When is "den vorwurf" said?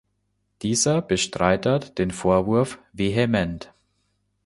1.99-2.79